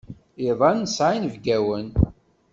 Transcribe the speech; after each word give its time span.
Iḍ-a 0.47 0.71
nesεa 0.73 1.11
inebgawen. 1.17 1.87